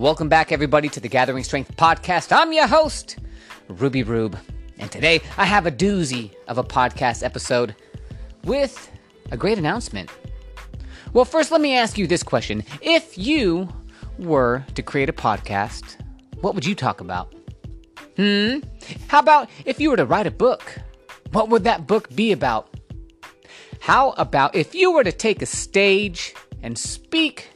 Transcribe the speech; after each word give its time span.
Welcome 0.00 0.30
back, 0.30 0.50
everybody, 0.50 0.88
to 0.88 0.98
the 0.98 1.10
Gathering 1.10 1.44
Strength 1.44 1.76
podcast. 1.76 2.34
I'm 2.34 2.54
your 2.54 2.66
host, 2.66 3.18
Ruby 3.68 4.02
Rube. 4.02 4.34
And 4.78 4.90
today 4.90 5.20
I 5.36 5.44
have 5.44 5.66
a 5.66 5.70
doozy 5.70 6.34
of 6.48 6.56
a 6.56 6.64
podcast 6.64 7.22
episode 7.22 7.76
with 8.44 8.90
a 9.30 9.36
great 9.36 9.58
announcement. 9.58 10.08
Well, 11.12 11.26
first, 11.26 11.50
let 11.52 11.60
me 11.60 11.76
ask 11.76 11.98
you 11.98 12.06
this 12.06 12.22
question 12.22 12.64
If 12.80 13.18
you 13.18 13.68
were 14.18 14.64
to 14.74 14.82
create 14.82 15.10
a 15.10 15.12
podcast, 15.12 16.02
what 16.40 16.54
would 16.54 16.64
you 16.64 16.74
talk 16.74 17.02
about? 17.02 17.34
Hmm? 18.16 18.60
How 19.08 19.18
about 19.18 19.50
if 19.66 19.78
you 19.78 19.90
were 19.90 19.98
to 19.98 20.06
write 20.06 20.26
a 20.26 20.30
book? 20.30 20.78
What 21.32 21.50
would 21.50 21.64
that 21.64 21.86
book 21.86 22.08
be 22.16 22.32
about? 22.32 22.74
How 23.80 24.12
about 24.12 24.54
if 24.54 24.74
you 24.74 24.92
were 24.92 25.04
to 25.04 25.12
take 25.12 25.42
a 25.42 25.46
stage 25.46 26.34
and 26.62 26.78
speak, 26.78 27.49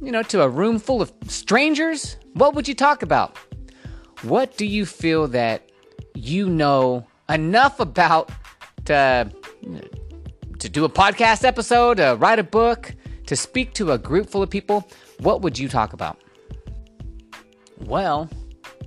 you 0.00 0.12
know, 0.12 0.22
to 0.24 0.42
a 0.42 0.48
room 0.48 0.78
full 0.78 1.02
of 1.02 1.12
strangers? 1.28 2.16
What 2.34 2.54
would 2.54 2.68
you 2.68 2.74
talk 2.74 3.02
about? 3.02 3.36
What 4.22 4.56
do 4.56 4.66
you 4.66 4.86
feel 4.86 5.28
that 5.28 5.70
you 6.14 6.48
know 6.48 7.06
enough 7.28 7.80
about 7.80 8.30
to 8.86 9.30
to 10.58 10.68
do 10.68 10.84
a 10.84 10.88
podcast 10.88 11.44
episode, 11.44 11.98
to 11.98 12.16
write 12.18 12.38
a 12.38 12.44
book, 12.44 12.94
to 13.26 13.36
speak 13.36 13.74
to 13.74 13.92
a 13.92 13.98
group 13.98 14.30
full 14.30 14.42
of 14.42 14.50
people? 14.50 14.88
What 15.20 15.42
would 15.42 15.58
you 15.58 15.68
talk 15.68 15.92
about? 15.92 16.18
Well, 17.80 18.30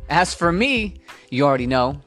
as 0.10 0.34
for 0.34 0.52
me, 0.52 1.02
you 1.30 1.46
already 1.46 1.68
know 1.68 2.02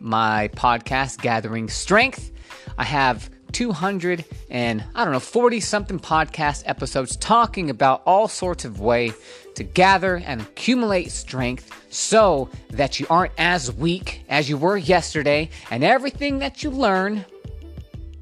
my 0.00 0.48
podcast, 0.48 1.22
Gathering 1.22 1.68
Strength. 1.68 2.32
I 2.76 2.84
have 2.84 3.30
200 3.54 4.24
and 4.50 4.84
I 4.94 5.04
don't 5.04 5.12
know 5.12 5.20
40 5.20 5.60
something 5.60 5.98
podcast 5.98 6.64
episodes 6.66 7.16
talking 7.16 7.70
about 7.70 8.02
all 8.04 8.28
sorts 8.28 8.64
of 8.64 8.80
way 8.80 9.12
to 9.54 9.62
gather 9.62 10.16
and 10.16 10.40
accumulate 10.40 11.12
strength 11.12 11.70
so 11.88 12.50
that 12.70 12.98
you 12.98 13.06
aren't 13.08 13.32
as 13.38 13.72
weak 13.72 14.24
as 14.28 14.48
you 14.50 14.58
were 14.58 14.76
yesterday. 14.76 15.48
And 15.70 15.84
everything 15.84 16.40
that 16.40 16.64
you 16.64 16.70
learn 16.70 17.24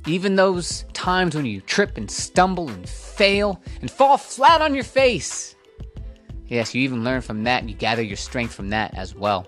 even 0.07 0.37
those 0.37 0.85
times 0.93 1.35
when 1.35 1.47
you 1.47 1.61
trip 1.63 1.97
and 1.97 2.11
stumble 2.11 2.69
and 2.69 2.87
fail 2.89 3.61
and 3.81 3.91
fall 3.91 4.19
flat 4.19 4.61
on 4.61 4.75
your 4.75 4.85
face. 4.85 5.57
Yes 6.47 6.75
you 6.75 6.83
even 6.83 7.03
learn 7.03 7.23
from 7.23 7.45
that 7.45 7.63
and 7.63 7.71
you 7.71 7.77
gather 7.77 8.03
your 8.03 8.17
strength 8.17 8.53
from 8.53 8.69
that 8.71 8.95
as 8.95 9.15
well 9.15 9.47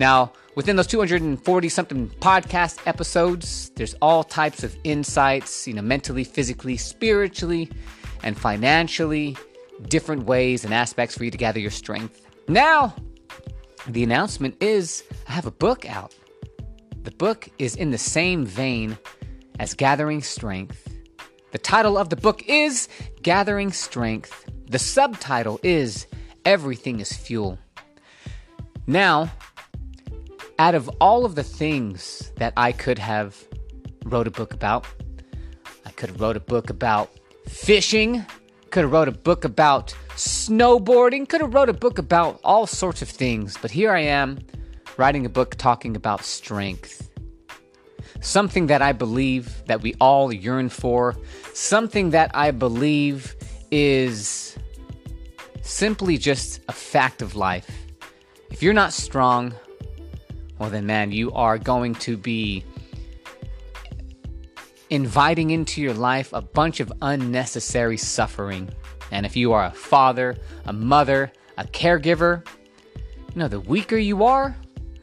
now 0.00 0.32
within 0.56 0.74
those 0.74 0.88
240 0.88 1.68
something 1.68 2.08
podcast 2.08 2.80
episodes, 2.86 3.70
there's 3.76 3.94
all 4.02 4.24
types 4.24 4.64
of 4.64 4.76
insights, 4.82 5.68
you 5.68 5.74
know, 5.74 5.82
mentally, 5.82 6.24
physically, 6.24 6.76
spiritually, 6.76 7.70
and 8.24 8.36
financially, 8.36 9.36
different 9.88 10.24
ways 10.24 10.64
and 10.64 10.74
aspects 10.74 11.16
for 11.16 11.24
you 11.24 11.30
to 11.30 11.38
gather 11.38 11.60
your 11.60 11.70
strength. 11.70 12.26
Now, 12.48 12.94
the 13.86 14.02
announcement 14.02 14.56
is 14.60 15.04
I 15.28 15.32
have 15.32 15.46
a 15.46 15.52
book 15.52 15.88
out. 15.88 16.14
The 17.02 17.12
book 17.12 17.48
is 17.58 17.76
in 17.76 17.90
the 17.90 17.98
same 17.98 18.44
vein 18.44 18.98
as 19.58 19.74
Gathering 19.74 20.22
Strength. 20.22 20.88
The 21.52 21.58
title 21.58 21.96
of 21.96 22.10
the 22.10 22.16
book 22.16 22.42
is 22.46 22.88
Gathering 23.22 23.72
Strength. 23.72 24.46
The 24.66 24.78
subtitle 24.78 25.60
is 25.62 26.06
Everything 26.44 27.00
is 27.00 27.12
Fuel. 27.12 27.58
Now, 28.86 29.30
out 30.60 30.74
of 30.74 30.90
all 31.00 31.24
of 31.24 31.36
the 31.36 31.42
things 31.42 32.32
that 32.36 32.52
I 32.54 32.72
could 32.72 32.98
have 32.98 33.48
wrote 34.04 34.26
a 34.26 34.30
book 34.30 34.52
about, 34.52 34.86
I 35.86 35.90
could 35.92 36.10
have 36.10 36.20
wrote 36.20 36.36
a 36.36 36.40
book 36.54 36.68
about 36.68 37.10
fishing, 37.48 38.26
could 38.68 38.82
have 38.82 38.92
wrote 38.92 39.08
a 39.08 39.12
book 39.12 39.46
about 39.46 39.96
snowboarding, 40.16 41.26
could 41.26 41.40
have 41.40 41.54
wrote 41.54 41.70
a 41.70 41.72
book 41.72 41.96
about 41.96 42.40
all 42.44 42.66
sorts 42.66 43.00
of 43.00 43.08
things, 43.08 43.56
but 43.62 43.70
here 43.70 43.90
I 43.90 44.00
am 44.00 44.38
writing 44.98 45.24
a 45.24 45.30
book 45.30 45.54
talking 45.54 45.96
about 45.96 46.24
strength. 46.24 47.08
Something 48.20 48.66
that 48.66 48.82
I 48.82 48.92
believe 48.92 49.62
that 49.64 49.80
we 49.80 49.94
all 49.98 50.30
yearn 50.30 50.68
for, 50.68 51.16
something 51.54 52.10
that 52.10 52.32
I 52.34 52.50
believe 52.50 53.34
is 53.70 54.58
simply 55.62 56.18
just 56.18 56.60
a 56.68 56.72
fact 56.72 57.22
of 57.22 57.34
life. 57.34 57.70
If 58.50 58.62
you're 58.62 58.74
not 58.74 58.92
strong, 58.92 59.54
well, 60.60 60.68
then, 60.68 60.84
man, 60.84 61.10
you 61.10 61.32
are 61.32 61.56
going 61.56 61.94
to 61.94 62.18
be 62.18 62.62
inviting 64.90 65.52
into 65.52 65.80
your 65.80 65.94
life 65.94 66.34
a 66.34 66.42
bunch 66.42 66.80
of 66.80 66.92
unnecessary 67.00 67.96
suffering. 67.96 68.68
And 69.10 69.24
if 69.24 69.36
you 69.36 69.54
are 69.54 69.64
a 69.64 69.70
father, 69.70 70.36
a 70.66 70.72
mother, 70.74 71.32
a 71.56 71.64
caregiver, 71.64 72.46
you 72.94 73.36
know, 73.36 73.48
the 73.48 73.60
weaker 73.60 73.96
you 73.96 74.22
are, 74.24 74.54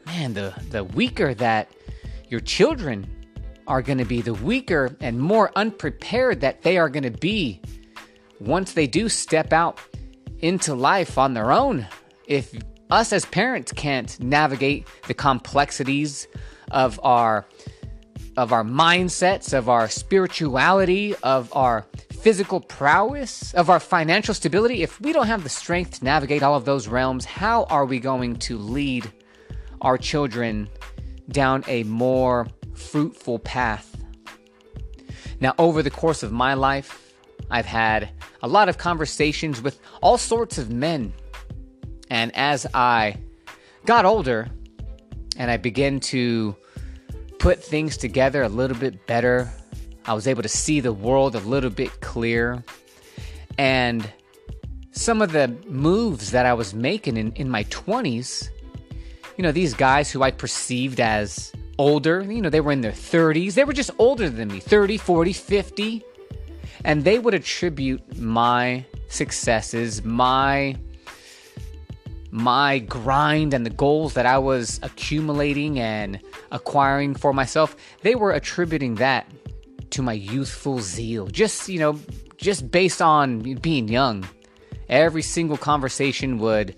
man, 0.06 0.32
the, 0.32 0.54
the 0.70 0.84
weaker 0.84 1.34
that 1.34 1.68
your 2.28 2.40
children 2.40 3.04
are 3.66 3.82
going 3.82 3.98
to 3.98 4.04
be, 4.04 4.20
the 4.20 4.34
weaker 4.34 4.96
and 5.00 5.18
more 5.18 5.50
unprepared 5.56 6.40
that 6.42 6.62
they 6.62 6.78
are 6.78 6.88
going 6.88 7.02
to 7.02 7.10
be 7.10 7.60
once 8.38 8.74
they 8.74 8.86
do 8.86 9.08
step 9.08 9.52
out 9.52 9.80
into 10.38 10.76
life 10.76 11.18
on 11.18 11.34
their 11.34 11.50
own. 11.50 11.84
If 12.28 12.54
us 12.90 13.12
as 13.12 13.24
parents 13.26 13.72
can't 13.72 14.18
navigate 14.20 14.86
the 15.06 15.14
complexities 15.14 16.26
of 16.70 17.00
our 17.02 17.46
of 18.36 18.52
our 18.52 18.62
mindsets, 18.62 19.52
of 19.52 19.68
our 19.68 19.88
spirituality, 19.88 21.12
of 21.24 21.54
our 21.56 21.84
physical 22.20 22.60
prowess, 22.60 23.52
of 23.54 23.68
our 23.68 23.80
financial 23.80 24.32
stability, 24.32 24.82
if 24.82 25.00
we 25.00 25.12
don't 25.12 25.26
have 25.26 25.42
the 25.42 25.48
strength 25.48 25.98
to 25.98 26.04
navigate 26.04 26.42
all 26.42 26.54
of 26.54 26.64
those 26.64 26.86
realms, 26.86 27.24
how 27.24 27.64
are 27.64 27.84
we 27.84 27.98
going 27.98 28.36
to 28.36 28.56
lead 28.56 29.10
our 29.80 29.98
children 29.98 30.68
down 31.30 31.64
a 31.66 31.82
more 31.84 32.46
fruitful 32.74 33.40
path? 33.40 33.96
Now, 35.40 35.54
over 35.58 35.82
the 35.82 35.90
course 35.90 36.22
of 36.22 36.30
my 36.30 36.54
life, 36.54 37.14
I've 37.50 37.66
had 37.66 38.10
a 38.42 38.48
lot 38.48 38.68
of 38.68 38.78
conversations 38.78 39.60
with 39.60 39.80
all 40.00 40.18
sorts 40.18 40.58
of 40.58 40.70
men 40.70 41.12
and 42.10 42.34
as 42.34 42.66
I 42.74 43.16
got 43.86 44.04
older 44.04 44.48
and 45.36 45.50
I 45.50 45.56
began 45.56 46.00
to 46.00 46.56
put 47.38 47.62
things 47.62 47.96
together 47.96 48.42
a 48.42 48.48
little 48.48 48.76
bit 48.76 49.06
better, 49.06 49.50
I 50.06 50.14
was 50.14 50.26
able 50.26 50.42
to 50.42 50.48
see 50.48 50.80
the 50.80 50.92
world 50.92 51.34
a 51.34 51.40
little 51.40 51.70
bit 51.70 52.00
clearer. 52.00 52.64
And 53.58 54.10
some 54.92 55.22
of 55.22 55.32
the 55.32 55.48
moves 55.66 56.30
that 56.32 56.46
I 56.46 56.54
was 56.54 56.74
making 56.74 57.16
in, 57.16 57.32
in 57.32 57.48
my 57.48 57.64
20s, 57.64 58.48
you 59.36 59.42
know, 59.42 59.52
these 59.52 59.74
guys 59.74 60.10
who 60.10 60.22
I 60.22 60.30
perceived 60.30 60.98
as 60.98 61.52
older, 61.78 62.22
you 62.22 62.42
know, 62.42 62.50
they 62.50 62.60
were 62.60 62.72
in 62.72 62.80
their 62.80 62.92
30s, 62.92 63.54
they 63.54 63.64
were 63.64 63.72
just 63.72 63.90
older 63.98 64.28
than 64.28 64.48
me 64.48 64.60
30, 64.60 64.96
40, 64.96 65.32
50. 65.32 66.04
And 66.84 67.04
they 67.04 67.18
would 67.18 67.34
attribute 67.34 68.18
my 68.18 68.84
successes, 69.08 70.04
my 70.04 70.76
my 72.38 72.78
grind 72.78 73.52
and 73.52 73.66
the 73.66 73.70
goals 73.70 74.14
that 74.14 74.26
I 74.26 74.38
was 74.38 74.78
accumulating 74.82 75.78
and 75.78 76.20
acquiring 76.52 77.14
for 77.14 77.32
myself, 77.32 77.76
they 78.02 78.14
were 78.14 78.32
attributing 78.32 78.96
that 78.96 79.26
to 79.90 80.02
my 80.02 80.12
youthful 80.12 80.80
zeal. 80.80 81.26
Just, 81.26 81.68
you 81.68 81.78
know, 81.78 81.98
just 82.36 82.70
based 82.70 83.02
on 83.02 83.40
being 83.40 83.88
young. 83.88 84.28
Every 84.88 85.22
single 85.22 85.56
conversation 85.56 86.38
would 86.38 86.76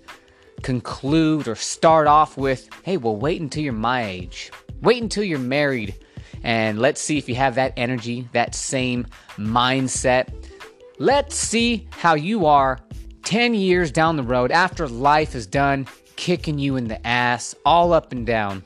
conclude 0.63 1.47
or 1.47 1.55
start 1.55 2.07
off 2.07 2.37
with, 2.37 2.67
hey, 2.83 2.97
well, 2.97 3.15
wait 3.15 3.39
until 3.39 3.63
you're 3.63 3.73
my 3.73 4.05
age. 4.05 4.51
Wait 4.81 5.01
until 5.01 5.23
you're 5.23 5.39
married. 5.39 5.95
And 6.43 6.79
let's 6.79 6.99
see 6.99 7.17
if 7.17 7.29
you 7.29 7.35
have 7.35 7.55
that 7.55 7.73
energy, 7.77 8.27
that 8.33 8.55
same 8.55 9.05
mindset. 9.37 10.33
Let's 10.97 11.35
see 11.35 11.87
how 11.91 12.15
you 12.15 12.47
are 12.47 12.79
10 13.23 13.53
years 13.53 13.91
down 13.91 14.15
the 14.15 14.23
road 14.23 14.51
after 14.51 14.87
life 14.87 15.35
is 15.35 15.45
done 15.47 15.87
kicking 16.15 16.59
you 16.59 16.75
in 16.75 16.87
the 16.87 17.05
ass 17.07 17.55
all 17.65 17.93
up 17.93 18.11
and 18.11 18.25
down 18.25 18.63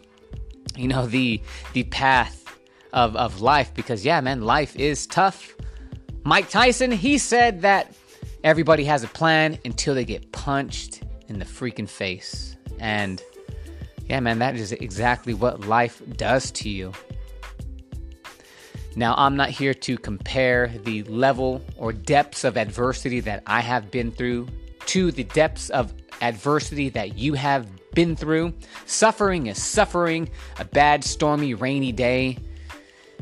you 0.77 0.87
know 0.87 1.05
the 1.05 1.41
the 1.73 1.83
path 1.83 2.45
of 2.93 3.15
of 3.15 3.41
life 3.41 3.73
because 3.73 4.05
yeah 4.05 4.21
man 4.21 4.41
life 4.41 4.75
is 4.75 5.05
tough. 5.07 5.53
Mike 6.23 6.49
tyson 6.49 6.91
he 6.91 7.17
said 7.17 7.61
that 7.61 7.93
everybody 8.43 8.85
has 8.85 9.03
a 9.03 9.07
plan 9.07 9.59
until 9.65 9.93
they 9.93 10.05
get 10.05 10.31
punched 10.31 11.03
in 11.27 11.39
the 11.39 11.45
freaking 11.45 11.87
face. 11.87 12.55
And 12.79 13.21
yeah 14.07 14.19
man 14.19 14.39
that 14.39 14.55
is 14.55 14.71
exactly 14.71 15.33
what 15.33 15.61
life 15.61 16.01
does 16.17 16.51
to 16.51 16.69
you 16.69 16.93
now, 18.95 19.13
I'm 19.17 19.35
not 19.35 19.49
here 19.49 19.73
to 19.73 19.97
compare 19.97 20.71
the 20.83 21.03
level 21.03 21.61
or 21.77 21.91
depths 21.91 22.45
of 22.45 22.55
adversity 22.55 23.19
that 23.21 23.43
I 23.45 23.59
have 23.59 23.91
been 23.91 24.11
through 24.11 24.47
to 24.87 25.11
the 25.11 25.25
depths 25.25 25.69
of 25.69 25.93
adversity 26.21 26.89
that 26.89 27.17
you 27.17 27.33
have 27.33 27.67
been 27.93 28.15
through. 28.15 28.53
Suffering 28.85 29.47
is 29.47 29.61
suffering. 29.61 30.29
A 30.59 30.65
bad, 30.65 31.03
stormy, 31.03 31.53
rainy 31.53 31.91
day 31.91 32.37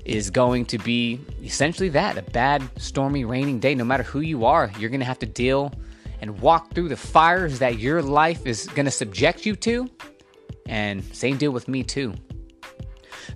is 0.06 0.30
going 0.30 0.66
to 0.66 0.78
be 0.78 1.20
essentially 1.42 1.90
that 1.90 2.18
a 2.18 2.22
bad, 2.22 2.62
stormy, 2.78 3.26
raining 3.26 3.60
day. 3.60 3.74
No 3.74 3.86
matter 3.86 4.04
who 4.04 4.20
you 4.20 4.46
are, 4.46 4.72
you're 4.78 4.90
going 4.92 5.00
to 5.00 5.06
have 5.08 5.20
to 5.20 5.26
deal 5.26 5.72
and 6.22 6.40
walk 6.40 6.74
through 6.74 6.90
the 6.90 6.98
fires 6.98 7.60
that 7.60 7.80
your 7.80 8.02
life 8.04 8.46
is 8.46 8.68
going 8.68 8.86
to 8.86 8.92
subject 8.92 9.46
you 9.46 9.56
to. 9.56 9.90
And 10.68 11.04
same 11.16 11.38
deal 11.38 11.52
with 11.52 11.68
me, 11.68 11.84
too. 11.84 12.14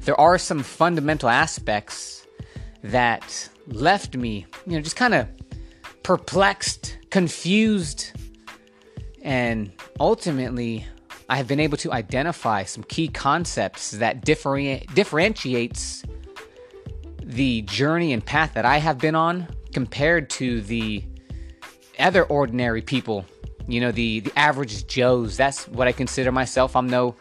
There 0.02 0.20
are 0.20 0.38
some 0.38 0.62
fundamental 0.62 1.30
aspects 1.30 2.17
that 2.84 3.50
left 3.68 4.16
me, 4.16 4.46
you 4.66 4.74
know, 4.74 4.82
just 4.82 4.96
kind 4.96 5.14
of 5.14 5.28
perplexed, 6.04 6.98
confused, 7.10 8.12
and 9.22 9.72
ultimately 10.00 10.86
I 11.30 11.36
have 11.38 11.48
been 11.48 11.60
able 11.60 11.78
to 11.80 11.92
identify 11.92 12.64
some 12.64 12.84
key 12.84 13.10
concepts 13.10 13.92
that 13.92 14.24
differenti- 14.24 14.92
differentiates 14.94 16.04
the 17.22 17.64
journey 17.64 18.14
and 18.14 18.26
path 18.26 18.54
that 18.54 18.66
I 18.66 18.78
have 18.78 18.98
been 19.00 19.16
on 19.16 19.48
compared 19.74 20.30
to 20.32 20.62
the 20.62 21.04
other 22.00 22.24
ordinary 22.24 22.82
people. 22.82 23.26
You 23.68 23.82
know, 23.82 23.92
the 23.92 24.22
the 24.22 24.32
average 24.40 24.88
Joes. 24.88 25.36
That's 25.36 25.68
what 25.68 25.90
I 25.90 25.92
consider 25.92 26.32
myself. 26.32 26.76
I'm 26.76 26.88
no 26.88 27.16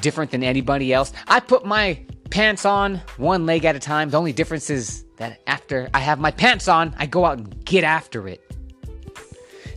different 0.00 0.30
than 0.30 0.44
anybody 0.44 0.92
else. 0.92 1.12
I 1.26 1.40
put 1.40 1.64
my 1.64 1.98
pants 2.32 2.64
on 2.64 2.96
one 3.18 3.44
leg 3.44 3.66
at 3.66 3.76
a 3.76 3.78
time. 3.78 4.08
The 4.08 4.16
only 4.16 4.32
difference 4.32 4.70
is 4.70 5.04
that 5.18 5.40
after 5.46 5.90
I 5.92 6.00
have 6.00 6.18
my 6.18 6.30
pants 6.30 6.66
on, 6.66 6.94
I 6.98 7.04
go 7.04 7.26
out 7.26 7.36
and 7.36 7.64
get 7.66 7.84
after 7.84 8.26
it. 8.26 8.40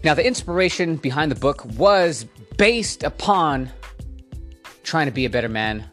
Now, 0.05 0.13
the 0.13 0.25
inspiration 0.25 0.95
behind 0.95 1.31
the 1.31 1.35
book 1.35 1.65
was 1.77 2.25
based 2.57 3.03
upon 3.03 3.69
trying 4.83 5.07
to 5.07 5.11
be 5.11 5.25
a 5.25 5.29
better 5.29 5.49
man 5.49 5.83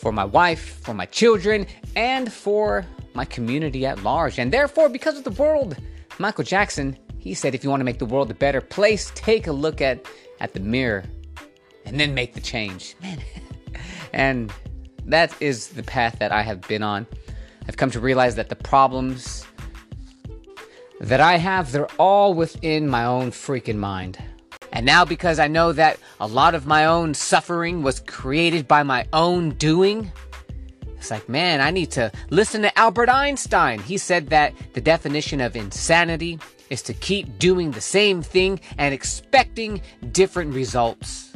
for 0.00 0.10
my 0.10 0.24
wife, 0.24 0.80
for 0.82 0.94
my 0.94 1.06
children, 1.06 1.64
and 1.94 2.32
for 2.32 2.84
my 3.14 3.24
community 3.24 3.86
at 3.86 4.02
large. 4.02 4.40
And 4.40 4.52
therefore, 4.52 4.88
because 4.88 5.16
of 5.16 5.22
the 5.22 5.30
world, 5.30 5.76
Michael 6.18 6.42
Jackson, 6.42 6.98
he 7.18 7.34
said, 7.34 7.54
if 7.54 7.62
you 7.62 7.70
want 7.70 7.80
to 7.80 7.84
make 7.84 8.00
the 8.00 8.06
world 8.06 8.32
a 8.32 8.34
better 8.34 8.60
place, 8.60 9.12
take 9.14 9.46
a 9.46 9.52
look 9.52 9.80
at, 9.80 10.04
at 10.40 10.54
the 10.54 10.60
mirror 10.60 11.04
and 11.84 12.00
then 12.00 12.14
make 12.14 12.34
the 12.34 12.40
change. 12.40 12.96
Man. 13.00 13.20
and 14.12 14.52
that 15.06 15.34
is 15.40 15.68
the 15.68 15.82
path 15.82 16.18
that 16.18 16.32
I 16.32 16.42
have 16.42 16.60
been 16.62 16.82
on. 16.82 17.06
I've 17.68 17.76
come 17.76 17.90
to 17.92 18.00
realize 18.00 18.34
that 18.36 18.48
the 18.48 18.56
problems 18.56 19.46
that 21.00 21.20
I 21.20 21.36
have, 21.36 21.72
they're 21.72 21.86
all 21.98 22.34
within 22.34 22.88
my 22.88 23.04
own 23.04 23.30
freaking 23.30 23.76
mind. 23.76 24.18
And 24.72 24.86
now, 24.86 25.04
because 25.04 25.38
I 25.38 25.48
know 25.48 25.72
that 25.72 25.98
a 26.18 26.26
lot 26.26 26.54
of 26.54 26.66
my 26.66 26.86
own 26.86 27.12
suffering 27.12 27.82
was 27.82 28.00
created 28.00 28.66
by 28.66 28.82
my 28.82 29.06
own 29.12 29.50
doing, 29.50 30.10
it's 30.96 31.10
like, 31.10 31.28
man, 31.28 31.60
I 31.60 31.72
need 31.72 31.90
to 31.92 32.12
listen 32.30 32.62
to 32.62 32.78
Albert 32.78 33.08
Einstein. 33.08 33.80
He 33.80 33.98
said 33.98 34.28
that 34.28 34.54
the 34.72 34.80
definition 34.80 35.40
of 35.40 35.56
insanity 35.56 36.38
is 36.70 36.80
to 36.82 36.94
keep 36.94 37.38
doing 37.38 37.72
the 37.72 37.80
same 37.80 38.22
thing 38.22 38.60
and 38.78 38.94
expecting 38.94 39.82
different 40.12 40.54
results. 40.54 41.31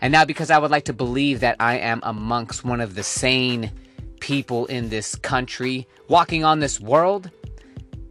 And 0.00 0.12
now, 0.12 0.24
because 0.24 0.50
I 0.50 0.58
would 0.58 0.70
like 0.70 0.86
to 0.86 0.92
believe 0.92 1.40
that 1.40 1.56
I 1.60 1.78
am 1.78 2.00
amongst 2.02 2.64
one 2.64 2.80
of 2.80 2.94
the 2.94 3.02
sane 3.02 3.70
people 4.20 4.66
in 4.66 4.88
this 4.88 5.14
country 5.14 5.86
walking 6.08 6.44
on 6.44 6.60
this 6.60 6.80
world, 6.80 7.30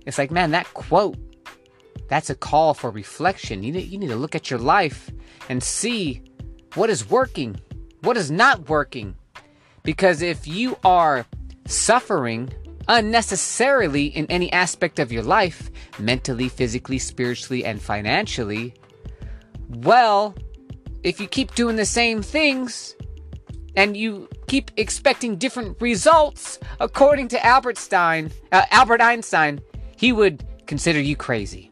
it's 0.05 0.17
like, 0.17 0.31
man, 0.31 0.51
that 0.51 0.73
quote 0.73 1.17
that's 2.09 2.29
a 2.29 2.35
call 2.35 2.73
for 2.73 2.89
reflection. 2.89 3.63
You 3.63 3.71
need, 3.71 3.87
you 3.87 3.97
need 3.97 4.07
to 4.09 4.15
look 4.15 4.35
at 4.35 4.49
your 4.49 4.59
life 4.59 5.09
and 5.47 5.63
see 5.63 6.23
what 6.73 6.89
is 6.89 7.09
working, 7.09 7.55
what 8.01 8.17
is 8.17 8.29
not 8.29 8.67
working. 8.67 9.15
Because 9.83 10.21
if 10.21 10.47
you 10.47 10.77
are 10.83 11.25
suffering 11.65 12.51
unnecessarily 12.87 14.07
in 14.07 14.25
any 14.25 14.51
aspect 14.51 14.97
of 14.97 15.11
your 15.11 15.21
life, 15.21 15.69
mentally, 15.99 16.49
physically, 16.49 16.97
spiritually, 16.97 17.63
and 17.63 17.79
financially, 17.79 18.73
well, 19.69 20.35
if 21.03 21.19
you 21.19 21.27
keep 21.27 21.55
doing 21.55 21.75
the 21.75 21.85
same 21.85 22.21
things 22.21 22.95
and 23.75 23.95
you 23.95 24.27
keep 24.47 24.71
expecting 24.77 25.37
different 25.37 25.79
results, 25.81 26.59
according 26.79 27.29
to 27.29 27.45
Albert 27.45 27.77
Stein, 27.77 28.31
uh, 28.51 28.63
Albert 28.71 29.01
Einstein, 29.01 29.61
he 29.95 30.11
would 30.11 30.43
consider 30.65 30.99
you 30.99 31.15
crazy. 31.15 31.71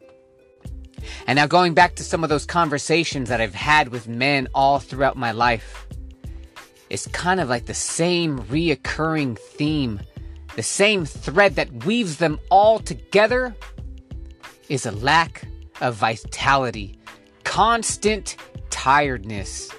And 1.28 1.38
now, 1.38 1.48
going 1.48 1.74
back 1.74 1.96
to 1.96 2.04
some 2.04 2.24
of 2.24 2.30
those 2.30 2.46
conversations 2.46 3.30
that 3.30 3.40
I've 3.40 3.56
had 3.56 3.90
with 3.90 4.08
men 4.08 4.48
all 4.54 4.80
throughout 4.80 5.16
my 5.16 5.32
life, 5.32 5.88
it's 6.90 7.08
kind 7.08 7.40
of 7.40 7.50
like 7.50 7.66
the 7.66 7.74
same 7.74 8.40
reoccurring 8.44 9.38
theme, 9.38 10.00
the 10.56 10.64
same 10.64 11.06
thread 11.06 11.56
that 11.56 11.86
weaves 11.86 12.18
them 12.18 12.40
all 12.50 12.80
together 12.80 13.56
is 14.70 14.86
a 14.86 14.92
lack 14.92 15.48
of 15.82 15.96
vitality, 15.96 16.98
constant 17.44 18.36
tiredness. 18.78 19.72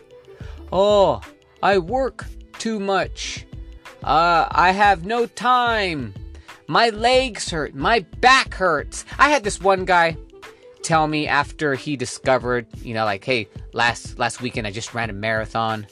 Oh, 0.72 1.20
I 1.62 1.78
work 1.78 2.26
too 2.58 2.80
much. 2.80 3.46
Uh, 4.02 4.48
I 4.50 4.72
have 4.72 5.06
no 5.06 5.26
time. 5.26 6.12
My 6.66 6.90
legs 6.90 7.48
hurt. 7.48 7.76
My 7.76 8.00
back 8.20 8.54
hurts. 8.54 9.04
I 9.16 9.30
had 9.30 9.44
this 9.44 9.60
one 9.60 9.84
guy 9.84 10.16
tell 10.82 11.06
me 11.06 11.28
after 11.28 11.74
he 11.74 11.96
discovered, 11.96 12.66
you 12.82 12.92
know, 12.92 13.04
like, 13.04 13.24
hey, 13.24 13.48
last 13.72 14.18
last 14.18 14.42
weekend 14.42 14.66
I 14.66 14.72
just 14.72 14.92
ran 14.94 15.10
a 15.10 15.12
marathon, 15.12 15.86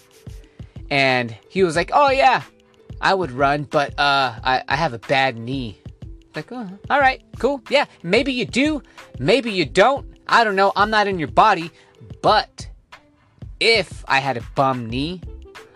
and 0.90 1.34
he 1.48 1.62
was 1.62 1.76
like, 1.76 1.92
oh 1.94 2.10
yeah, 2.10 2.42
I 3.00 3.14
would 3.14 3.30
run, 3.30 3.62
but 3.64 3.98
uh, 3.98 4.34
I 4.42 4.64
I 4.68 4.74
have 4.74 4.94
a 4.94 4.98
bad 4.98 5.38
knee. 5.38 5.80
Like, 6.34 6.50
oh, 6.50 6.68
all 6.90 7.00
right, 7.00 7.22
cool, 7.38 7.62
yeah, 7.70 7.86
maybe 8.02 8.32
you 8.32 8.46
do, 8.46 8.82
maybe 9.18 9.52
you 9.52 9.64
don't. 9.64 10.06
I 10.26 10.42
don't 10.42 10.56
know. 10.56 10.72
I'm 10.74 10.90
not 10.90 11.06
in 11.06 11.20
your 11.20 11.28
body, 11.28 11.70
but 12.20 12.68
if 13.60 14.04
I 14.08 14.18
had 14.18 14.36
a 14.36 14.42
bum 14.54 14.88
knee, 14.88 15.20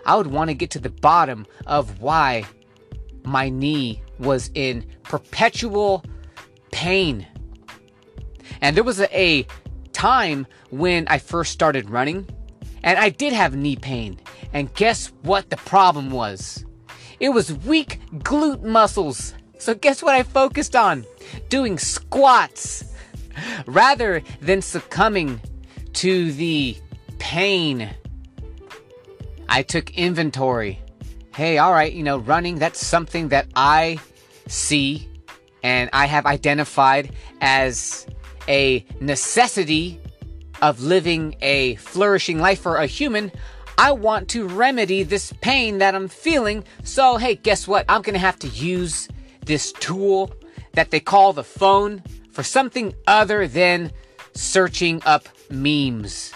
I 0.05 0.17
would 0.17 0.29
want 0.29 0.49
to 0.51 0.55
get 0.55 0.71
to 0.71 0.79
the 0.79 0.91
bottom 0.91 1.47
of 1.67 2.01
why 2.01 2.45
my 3.25 3.49
knee 3.49 4.03
was 4.19 4.51
in 4.55 4.85
perpetual 5.03 6.05
pain. 6.73 7.27
And 8.61 8.77
there 8.77 8.85
was 8.85 9.01
a, 9.01 9.09
a 9.19 9.47
time 9.93 10.47
when 10.71 11.07
I 11.09 11.19
first 11.19 11.53
started 11.53 11.91
running, 11.91 12.29
and 12.83 12.99
I 12.99 13.11
did 13.11 13.33
have 13.33 13.57
knee 13.57 13.77
pain. 13.77 14.21
And 14.53 14.73
guess 14.75 15.13
what 15.23 15.51
the 15.51 15.57
problem 15.57 16.11
was? 16.11 16.65
It 17.21 17.31
was 17.31 17.53
weak 17.53 18.01
glute 18.15 18.63
muscles. 18.63 19.35
So 19.59 19.75
guess 19.75 20.03
what 20.03 20.15
I 20.15 20.23
focused 20.23 20.75
on? 20.75 21.05
Doing 21.49 21.79
squats. 21.79 22.85
Rather 23.67 24.23
than 24.41 24.63
succumbing 24.63 25.41
to 25.95 26.33
the 26.33 26.77
pain, 27.21 27.89
I 29.49 29.63
took 29.63 29.97
inventory. 29.97 30.81
Hey, 31.33 31.59
all 31.59 31.73
right, 31.73 31.93
you 31.93 32.03
know, 32.03 32.19
running, 32.19 32.59
that's 32.59 32.85
something 32.85 33.29
that 33.29 33.47
I 33.55 34.01
see 34.49 35.09
and 35.63 35.89
I 35.93 36.07
have 36.07 36.27
identified 36.27 37.15
as 37.41 38.07
a 38.49 38.85
necessity 39.01 40.01
of 40.63 40.83
living 40.83 41.37
a 41.41 41.77
flourishing 41.77 42.39
life 42.39 42.61
for 42.61 42.77
a 42.77 42.87
human, 42.87 43.33
I 43.79 43.93
want 43.93 44.29
to 44.31 44.47
remedy 44.47 45.03
this 45.03 45.33
pain 45.41 45.79
that 45.79 45.95
I'm 45.95 46.09
feeling. 46.09 46.65
So, 46.85 47.17
hey, 47.17 47.37
guess 47.37 47.67
what? 47.67 47.87
I'm 47.89 48.03
going 48.03 48.15
to 48.15 48.21
have 48.21 48.39
to 48.41 48.49
use 48.49 49.09
this 49.45 49.73
tool 49.73 50.33
that 50.73 50.91
they 50.91 51.01
call 51.01 51.33
the 51.33 51.45
phone 51.45 52.03
for 52.31 52.43
something 52.43 52.95
other 53.07 53.49
than 53.49 53.91
searching 54.35 55.03
up 55.07 55.29
memes. 55.51 56.33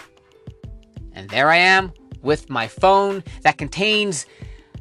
And 1.15 1.29
there 1.29 1.49
I 1.49 1.57
am 1.57 1.91
with 2.21 2.49
my 2.49 2.67
phone 2.67 3.23
that 3.41 3.57
contains 3.57 4.27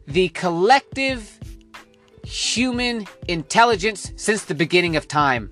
the 0.07 0.29
collective 0.29 1.39
human 2.23 3.07
intelligence 3.29 4.13
since 4.17 4.45
the 4.45 4.55
beginning 4.55 4.97
of 4.97 5.09
time 5.09 5.51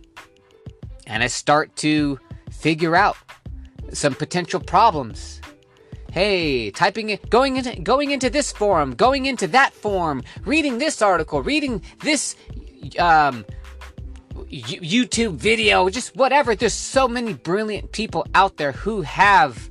and 1.07 1.23
I 1.23 1.27
start 1.27 1.75
to 1.77 2.19
figure 2.51 2.97
out 2.97 3.17
some 3.93 4.15
potential 4.15 4.61
problems. 4.61 5.41
Hey, 6.11 6.71
typing 6.71 7.11
it, 7.11 7.31
going 7.31 7.57
into 7.57 7.81
going 7.81 8.11
into 8.11 8.29
this 8.29 8.53
forum, 8.53 8.95
going 8.95 9.27
into 9.27 9.47
that 9.49 9.73
forum, 9.73 10.23
reading 10.45 10.79
this 10.79 11.01
article, 11.01 11.43
reading 11.43 11.83
this 12.01 12.37
um, 12.99 13.45
YouTube 14.51 15.37
video, 15.37 15.89
just 15.89 16.15
whatever. 16.17 16.55
There's 16.55 16.75
so 16.75 17.09
many 17.09 17.33
brilliant 17.33 17.93
people 17.93 18.27
out 18.35 18.59
there 18.59 18.73
who 18.73 19.03
have 19.03 19.71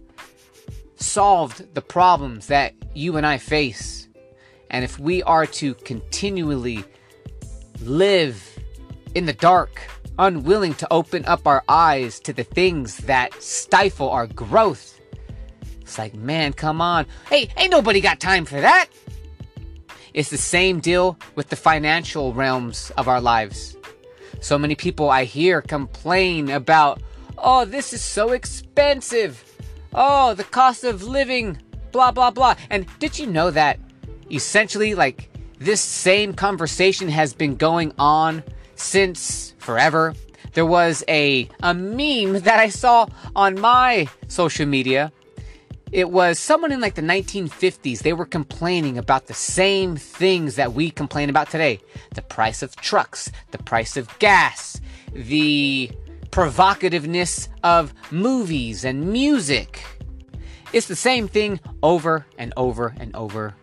solved 1.01 1.73
the 1.73 1.81
problems 1.81 2.47
that 2.47 2.73
you 2.93 3.17
and 3.17 3.25
I 3.25 3.37
face. 3.37 4.07
And 4.69 4.83
if 4.85 4.99
we 4.99 5.21
are 5.23 5.45
to 5.45 5.73
continually 5.75 6.83
live 7.81 8.59
in 9.15 9.25
the 9.25 9.33
dark, 9.33 9.81
unwilling 10.17 10.75
to 10.75 10.87
open 10.91 11.25
up 11.25 11.47
our 11.47 11.63
eyes 11.67 12.19
to 12.21 12.33
the 12.33 12.43
things 12.43 12.97
that 12.97 13.33
stifle 13.41 14.09
our 14.09 14.27
growth. 14.27 14.99
It's 15.81 15.97
like, 15.97 16.13
man, 16.13 16.53
come 16.53 16.79
on. 16.79 17.05
Hey, 17.27 17.49
ain't 17.57 17.71
nobody 17.71 17.99
got 18.01 18.19
time 18.19 18.45
for 18.45 18.61
that. 18.61 18.87
It's 20.13 20.29
the 20.29 20.37
same 20.37 20.79
deal 20.79 21.17
with 21.35 21.49
the 21.49 21.55
financial 21.55 22.33
realms 22.33 22.91
of 22.97 23.07
our 23.07 23.21
lives. 23.21 23.75
So 24.41 24.57
many 24.57 24.75
people 24.75 25.09
I 25.09 25.23
hear 25.23 25.61
complain 25.61 26.49
about, 26.49 27.01
oh, 27.37 27.65
this 27.65 27.93
is 27.93 28.01
so 28.01 28.29
expensive. 28.29 29.43
Oh, 29.93 30.33
the 30.33 30.43
cost 30.43 30.83
of 30.83 31.03
living, 31.03 31.57
blah, 31.91 32.11
blah, 32.11 32.31
blah. 32.31 32.55
And 32.69 32.85
did 32.99 33.19
you 33.19 33.27
know 33.27 33.51
that 33.51 33.79
essentially, 34.31 34.95
like, 34.95 35.29
this 35.59 35.81
same 35.81 36.33
conversation 36.33 37.09
has 37.09 37.33
been 37.33 37.55
going 37.55 37.93
on 37.99 38.43
since 38.75 39.53
forever? 39.59 40.13
There 40.53 40.65
was 40.65 41.03
a, 41.07 41.49
a 41.61 41.73
meme 41.73 42.41
that 42.41 42.59
I 42.59 42.69
saw 42.69 43.07
on 43.35 43.59
my 43.59 44.07
social 44.27 44.65
media 44.65 45.11
it 45.91 46.09
was 46.09 46.39
someone 46.39 46.71
in 46.71 46.79
like 46.79 46.95
the 46.95 47.01
1950s. 47.01 47.99
They 47.99 48.13
were 48.13 48.25
complaining 48.25 48.97
about 48.97 49.27
the 49.27 49.33
same 49.33 49.97
things 49.97 50.55
that 50.55 50.73
we 50.73 50.89
complain 50.89 51.29
about 51.29 51.49
today 51.49 51.81
the 52.15 52.21
price 52.21 52.61
of 52.61 52.75
trucks, 52.77 53.29
the 53.51 53.57
price 53.57 53.97
of 53.97 54.17
gas, 54.19 54.79
the 55.13 55.91
provocativeness 56.31 57.49
of 57.63 57.93
movies 58.11 58.85
and 58.85 59.11
music. 59.11 59.83
It's 60.73 60.87
the 60.87 60.95
same 60.95 61.27
thing 61.27 61.59
over 61.83 62.25
and 62.37 62.53
over 62.55 62.95
and 62.97 63.15
over. 63.15 63.53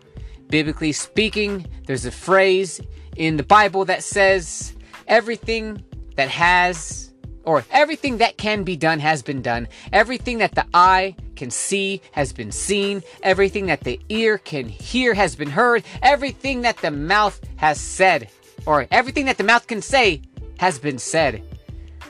Biblically 0.49 0.91
speaking, 0.91 1.65
there's 1.85 2.05
a 2.05 2.11
phrase 2.11 2.79
in 3.15 3.37
the 3.37 3.43
Bible 3.43 3.85
that 3.85 4.03
says, 4.03 4.75
everything 5.07 5.83
that 6.15 6.29
has 6.29 7.11
or 7.43 7.65
everything 7.71 8.17
that 8.17 8.37
can 8.37 8.63
be 8.63 8.75
done 8.75 8.99
has 8.99 9.23
been 9.23 9.41
done. 9.41 9.67
Everything 9.91 10.37
that 10.37 10.53
the 10.53 10.65
eye 10.73 11.15
can 11.35 11.49
see 11.49 12.01
has 12.11 12.31
been 12.31 12.51
seen. 12.51 13.01
Everything 13.23 13.65
that 13.67 13.81
the 13.81 13.99
ear 14.09 14.37
can 14.37 14.69
hear 14.69 15.15
has 15.15 15.35
been 15.35 15.49
heard. 15.49 15.83
Everything 16.03 16.61
that 16.61 16.77
the 16.77 16.91
mouth 16.91 17.39
has 17.55 17.79
said, 17.79 18.29
or 18.67 18.85
everything 18.91 19.25
that 19.25 19.37
the 19.37 19.43
mouth 19.43 19.65
can 19.65 19.81
say, 19.81 20.21
has 20.59 20.77
been 20.77 20.99
said. 20.99 21.41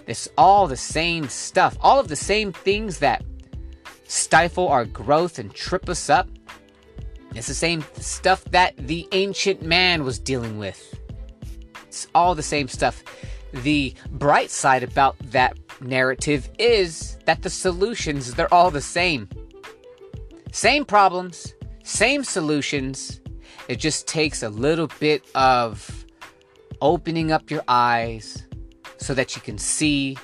It's 0.10 0.28
all 0.40 0.66
the 0.66 0.76
same 0.76 1.30
stuff. 1.30 1.78
All 1.82 2.00
of 2.00 2.08
the 2.08 2.16
same 2.16 2.52
things 2.52 2.98
that 2.98 3.24
stifle 4.06 4.68
our 4.68 4.84
growth 4.84 5.38
and 5.38 5.54
trip 5.54 5.88
us 5.88 6.10
up. 6.10 6.28
It's 7.36 7.46
the 7.46 7.54
same 7.54 7.86
stuff 8.00 8.44
that 8.46 8.76
the 8.76 9.08
ancient 9.12 9.62
man 9.62 10.04
was 10.04 10.18
dealing 10.18 10.58
with. 10.58 11.00
It's 11.88 12.08
all 12.16 12.34
the 12.34 12.42
same 12.42 12.68
stuff. 12.68 13.04
The 13.54 13.94
bright 14.10 14.50
side 14.50 14.82
about 14.82 15.16
that 15.30 15.56
narrative 15.80 16.50
is 16.58 17.20
that 17.26 17.44
the 17.44 17.50
solutions, 17.52 18.34
they're 18.34 18.52
all 18.52 18.72
the 18.72 18.82
same. 18.82 19.30
Same 20.52 20.86
problems, 20.86 21.54
same 21.84 22.24
solutions. 22.24 23.22
It 23.68 23.76
just 23.76 24.08
takes 24.08 24.42
a 24.42 24.50
little 24.50 24.90
bit 25.00 25.24
of 25.36 26.04
opening 26.82 27.32
up 27.32 27.52
your 27.52 27.64
eyes 27.68 28.49
so 29.00 29.14
that 29.14 29.36
you 29.36 29.42
can 29.42 29.58
see 29.58 30.18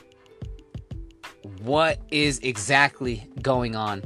what 1.62 2.00
is 2.12 2.40
exactly 2.40 3.28
going 3.42 3.76
on. 3.76 4.04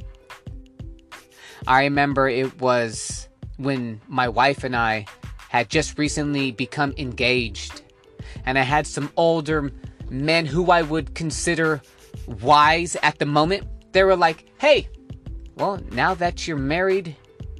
I 1.67 1.83
remember 1.83 2.29
it 2.29 2.59
was 2.61 3.27
when 3.57 4.01
my 4.07 4.29
wife 4.29 4.63
and 4.63 4.75
I 4.75 5.05
had 5.49 5.69
just 5.69 5.97
recently 5.97 6.51
become 6.51 6.93
engaged 6.97 7.81
and 8.45 8.57
I 8.57 8.61
had 8.61 8.87
some 8.87 9.11
older 9.17 9.71
men 10.09 10.45
who 10.45 10.71
I 10.71 10.81
would 10.81 11.15
consider 11.15 11.81
wise 12.41 12.95
at 13.03 13.19
the 13.19 13.25
moment. 13.25 13.67
They 13.91 14.03
were 14.03 14.15
like, 14.15 14.49
hey, 14.59 14.87
well, 15.55 15.79
now 15.91 16.13
that 16.15 16.47
you're 16.47 16.57
married, 16.57 17.15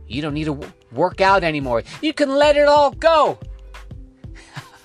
you 0.08 0.22
don't 0.22 0.34
need 0.34 0.46
to 0.46 0.60
work 0.92 1.22
out 1.22 1.44
anymore. 1.44 1.84
You 2.01 2.13
can 2.13 2.30
let 2.30 2.56
it 2.56 2.68
all 2.68 2.92
go. 2.92 3.39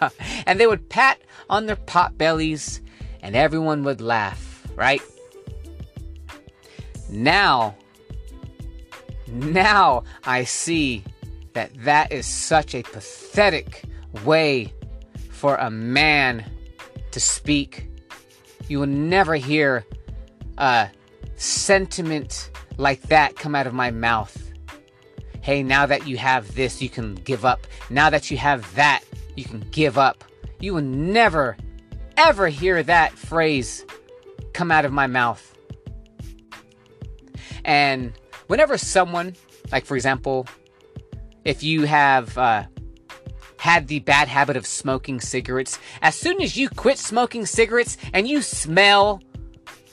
and 0.46 0.58
they 0.58 0.66
would 0.66 0.88
pat 0.88 1.20
on 1.48 1.66
their 1.66 1.76
pot 1.76 2.16
bellies, 2.16 2.80
and 3.22 3.36
everyone 3.36 3.84
would 3.84 4.00
laugh, 4.00 4.66
right? 4.76 5.02
Now, 7.10 7.76
now 9.26 10.04
I 10.24 10.44
see 10.44 11.04
that 11.52 11.72
that 11.84 12.12
is 12.12 12.26
such 12.26 12.74
a 12.74 12.82
pathetic 12.82 13.84
way 14.24 14.72
for 15.30 15.56
a 15.56 15.70
man 15.70 16.44
to 17.12 17.20
speak. 17.20 17.88
You 18.68 18.80
will 18.80 18.86
never 18.86 19.36
hear 19.36 19.84
a 20.58 20.88
sentiment 21.36 22.50
like 22.76 23.02
that 23.02 23.36
come 23.36 23.54
out 23.54 23.66
of 23.66 23.74
my 23.74 23.90
mouth. 23.90 24.40
Hey, 25.40 25.62
now 25.62 25.86
that 25.86 26.06
you 26.06 26.16
have 26.16 26.54
this, 26.54 26.80
you 26.80 26.88
can 26.88 27.14
give 27.16 27.44
up. 27.44 27.66
Now 27.90 28.08
that 28.10 28.30
you 28.30 28.38
have 28.38 28.74
that, 28.74 29.02
you 29.36 29.44
can 29.44 29.60
give 29.70 29.98
up. 29.98 30.24
You 30.60 30.74
will 30.74 30.82
never, 30.82 31.56
ever 32.16 32.48
hear 32.48 32.82
that 32.82 33.12
phrase 33.12 33.84
come 34.52 34.70
out 34.70 34.84
of 34.84 34.92
my 34.92 35.06
mouth. 35.06 35.54
And 37.64 38.12
whenever 38.46 38.78
someone, 38.78 39.34
like 39.72 39.84
for 39.84 39.96
example, 39.96 40.46
if 41.44 41.62
you 41.62 41.82
have 41.82 42.36
uh, 42.38 42.64
had 43.58 43.88
the 43.88 44.00
bad 44.00 44.28
habit 44.28 44.56
of 44.56 44.66
smoking 44.66 45.20
cigarettes, 45.20 45.78
as 46.02 46.14
soon 46.14 46.40
as 46.40 46.56
you 46.56 46.68
quit 46.68 46.98
smoking 46.98 47.46
cigarettes 47.46 47.96
and 48.12 48.28
you 48.28 48.42
smell 48.42 49.22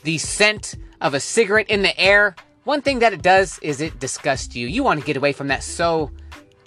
the 0.03 0.17
scent 0.17 0.75
of 1.01 1.13
a 1.13 1.19
cigarette 1.19 1.69
in 1.69 1.81
the 1.81 1.97
air, 1.99 2.35
one 2.63 2.81
thing 2.81 2.99
that 2.99 3.13
it 3.13 3.21
does 3.21 3.59
is 3.59 3.81
it 3.81 3.99
disgusts 3.99 4.55
you. 4.55 4.67
You 4.67 4.83
want 4.83 4.99
to 4.99 5.05
get 5.05 5.17
away 5.17 5.33
from 5.33 5.47
that 5.47 5.63
so 5.63 6.11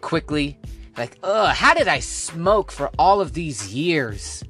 quickly. 0.00 0.58
Like, 0.96 1.18
ugh, 1.22 1.54
how 1.54 1.74
did 1.74 1.88
I 1.88 1.98
smoke 1.98 2.70
for 2.70 2.90
all 2.98 3.20
of 3.20 3.32
these 3.32 3.74
years? 3.74 4.44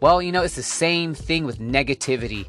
Well, 0.00 0.22
you 0.22 0.32
know, 0.32 0.42
it's 0.42 0.56
the 0.56 0.62
same 0.62 1.14
thing 1.14 1.44
with 1.44 1.58
negativity. 1.58 2.46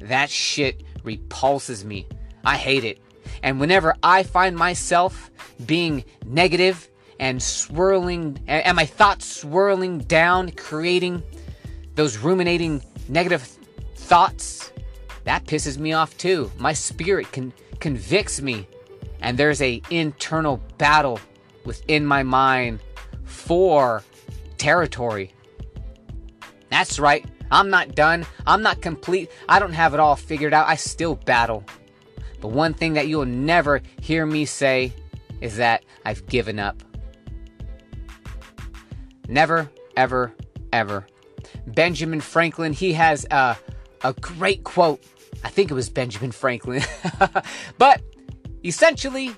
That 0.00 0.30
shit 0.30 0.82
repulses 1.04 1.84
me. 1.84 2.06
I 2.44 2.56
hate 2.56 2.84
it. 2.84 2.98
And 3.42 3.58
whenever 3.58 3.94
I 4.02 4.22
find 4.22 4.56
myself 4.56 5.30
being 5.66 6.04
negative 6.26 6.88
and 7.18 7.42
swirling, 7.42 8.38
and 8.46 8.76
my 8.76 8.86
thoughts 8.86 9.26
swirling 9.26 9.98
down, 9.98 10.50
creating 10.52 11.22
those 11.94 12.18
ruminating 12.18 12.82
negative 13.08 13.42
thoughts, 13.96 14.72
that 15.24 15.44
pisses 15.44 15.78
me 15.78 15.92
off 15.92 16.16
too. 16.18 16.50
My 16.58 16.72
spirit 16.72 17.30
can 17.32 17.52
convicts 17.78 18.40
me, 18.40 18.66
and 19.20 19.36
there's 19.36 19.62
a 19.62 19.82
internal 19.90 20.58
battle 20.78 21.20
within 21.64 22.06
my 22.06 22.22
mind 22.22 22.80
for 23.24 24.02
territory. 24.58 25.32
That's 26.70 26.98
right. 26.98 27.24
I'm 27.50 27.68
not 27.68 27.94
done. 27.94 28.26
I'm 28.46 28.62
not 28.62 28.80
complete. 28.80 29.30
I 29.48 29.58
don't 29.58 29.74
have 29.74 29.92
it 29.92 30.00
all 30.00 30.16
figured 30.16 30.54
out. 30.54 30.68
I 30.68 30.76
still 30.76 31.16
battle. 31.16 31.64
But 32.40 32.48
one 32.48 32.74
thing 32.74 32.94
that 32.94 33.08
you'll 33.08 33.26
never 33.26 33.82
hear 34.00 34.24
me 34.24 34.46
say 34.46 34.92
is 35.40 35.56
that 35.58 35.84
I've 36.04 36.26
given 36.26 36.58
up. 36.58 36.82
Never, 39.28 39.70
ever, 39.96 40.32
ever. 40.72 41.06
Benjamin 41.66 42.20
Franklin, 42.20 42.72
he 42.72 42.94
has 42.94 43.26
a, 43.30 43.56
a 44.02 44.12
great 44.14 44.64
quote. 44.64 45.02
I 45.44 45.48
think 45.48 45.70
it 45.70 45.74
was 45.74 45.90
Benjamin 45.90 46.32
Franklin. 46.32 46.82
but 47.78 48.02
essentially, 48.64 49.34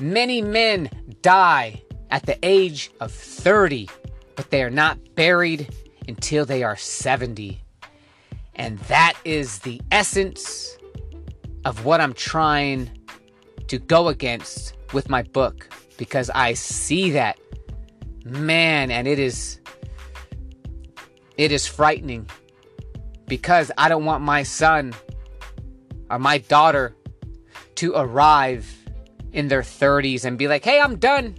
many 0.00 0.42
men 0.42 0.90
die 1.22 1.82
at 2.10 2.26
the 2.26 2.38
age 2.42 2.90
of 3.00 3.12
30, 3.12 3.88
but 4.34 4.50
they 4.50 4.62
are 4.62 4.70
not 4.70 4.98
buried 5.14 5.74
until 6.08 6.44
they 6.44 6.62
are 6.62 6.76
70. 6.76 7.60
And 8.54 8.78
that 8.80 9.14
is 9.24 9.60
the 9.60 9.80
essence 9.90 10.76
of 11.64 11.84
what 11.84 12.00
I'm 12.00 12.14
trying 12.14 12.90
to 13.68 13.78
go 13.78 14.08
against 14.08 14.74
with 14.92 15.08
my 15.08 15.22
book 15.22 15.68
because 15.96 16.30
I 16.30 16.54
see 16.54 17.10
that 17.10 17.38
man 18.24 18.90
and 18.90 19.06
it 19.06 19.18
is 19.18 19.60
it 21.36 21.52
is 21.52 21.66
frightening 21.66 22.28
because 23.26 23.70
I 23.76 23.88
don't 23.88 24.04
want 24.04 24.22
my 24.22 24.42
son 24.42 24.94
or 26.10 26.18
my 26.18 26.38
daughter 26.38 26.94
to 27.76 27.94
arrive 27.94 28.75
in 29.32 29.48
their 29.48 29.62
30s 29.62 30.24
and 30.24 30.38
be 30.38 30.48
like, 30.48 30.64
"Hey, 30.64 30.80
I'm 30.80 30.96
done." 30.96 31.36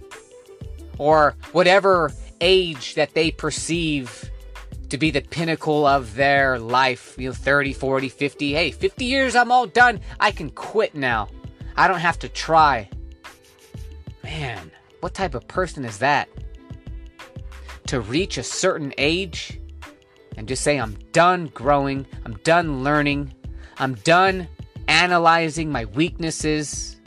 Or 0.98 1.36
whatever 1.52 2.12
age 2.40 2.94
that 2.94 3.14
they 3.14 3.30
perceive 3.30 4.30
to 4.88 4.98
be 4.98 5.10
the 5.10 5.20
pinnacle 5.20 5.86
of 5.86 6.14
their 6.14 6.58
life, 6.58 7.14
you 7.18 7.28
know, 7.28 7.34
30, 7.34 7.72
40, 7.72 8.08
50. 8.08 8.54
Hey, 8.54 8.70
50 8.70 9.04
years, 9.04 9.36
I'm 9.36 9.52
all 9.52 9.66
done. 9.66 10.00
I 10.18 10.30
can 10.30 10.50
quit 10.50 10.94
now. 10.94 11.28
I 11.76 11.88
don't 11.88 12.00
have 12.00 12.18
to 12.20 12.28
try. 12.28 12.88
Man, 14.24 14.70
what 15.00 15.14
type 15.14 15.34
of 15.34 15.46
person 15.46 15.84
is 15.84 15.98
that? 15.98 16.28
to 17.88 18.00
reach 18.00 18.36
a 18.36 18.42
certain 18.42 18.92
age 18.98 19.58
and 20.36 20.46
just 20.46 20.62
say, 20.62 20.78
I'm 20.78 20.98
done 21.12 21.46
growing, 21.46 22.06
I'm 22.26 22.34
done 22.44 22.84
learning, 22.84 23.32
I'm 23.78 23.94
done 23.94 24.46
analyzing 24.88 25.72
my 25.72 25.86
weaknesses. 25.86 26.97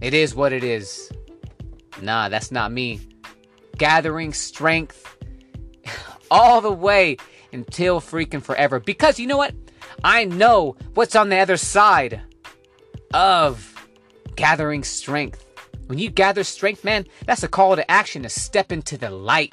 It 0.00 0.14
is 0.14 0.34
what 0.34 0.52
it 0.52 0.62
is. 0.62 1.10
Nah, 2.02 2.28
that's 2.28 2.52
not 2.52 2.72
me. 2.72 3.00
Gathering 3.78 4.32
strength 4.32 5.16
all 6.30 6.60
the 6.60 6.72
way 6.72 7.16
until 7.52 8.00
freaking 8.00 8.42
forever. 8.42 8.80
Because 8.80 9.18
you 9.18 9.26
know 9.26 9.38
what? 9.38 9.54
I 10.04 10.24
know 10.24 10.76
what's 10.94 11.16
on 11.16 11.30
the 11.30 11.38
other 11.38 11.56
side 11.56 12.20
of 13.14 13.88
gathering 14.36 14.84
strength. 14.84 15.44
When 15.86 15.98
you 15.98 16.10
gather 16.10 16.44
strength, 16.44 16.84
man, 16.84 17.06
that's 17.24 17.42
a 17.42 17.48
call 17.48 17.76
to 17.76 17.90
action 17.90 18.22
to 18.22 18.28
step 18.28 18.72
into 18.72 18.98
the 18.98 19.10
light, 19.10 19.52